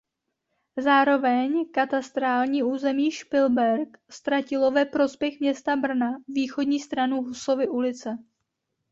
[0.77, 8.17] Zároveň katastrální území Špilberk ztratilo ve prospěch Města Brna východní stranu Husovy ulice.